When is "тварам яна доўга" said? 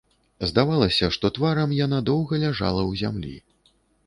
1.35-2.33